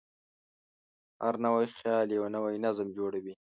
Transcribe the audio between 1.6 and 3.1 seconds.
خیال یو نوی نظم